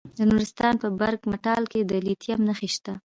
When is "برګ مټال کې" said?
0.99-1.79